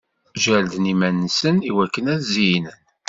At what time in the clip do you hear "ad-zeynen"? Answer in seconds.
2.13-2.79